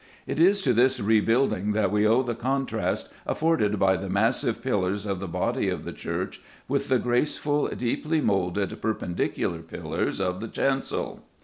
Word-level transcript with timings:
It 0.25 0.39
is 0.39 0.63
to 0.63 0.73
this 0.73 0.99
rebuilding 0.99 1.73
that 1.73 1.91
we 1.91 2.07
owe 2.07 2.23
the 2.23 2.33
contrast 2.33 3.13
afforded 3.27 3.77
by 3.77 3.97
the 3.97 4.09
massive 4.09 4.63
pillars 4.63 5.05
of 5.05 5.19
the 5.19 5.27
body 5.27 5.69
of 5.69 5.83
the 5.85 5.93
church 5.93 6.41
with 6.67 6.89
the 6.89 6.97
graceful, 6.97 7.67
deeply 7.67 8.19
moulded 8.19 8.81
Perpendicular 8.81 9.59
pillars 9.59 10.19
of 10.19 10.39
the 10.39 10.47
chancel. 10.47 11.23